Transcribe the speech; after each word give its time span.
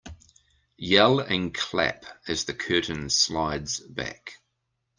Yell 0.79 1.19
and 1.19 1.53
clap 1.53 2.05
as 2.27 2.45
the 2.45 2.55
curtain 2.55 3.07
slides 3.07 3.81
back. 3.81 4.39